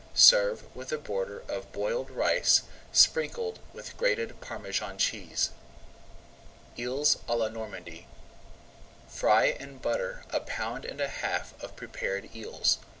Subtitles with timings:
[0.15, 5.51] Serve with a border of boiled rice sprinkled with grated Parmesan cheese.
[6.75, 8.07] [Page 118] EELS À LA NORMANDY
[9.07, 12.79] Fry in butter a pound and a half of prepared eels.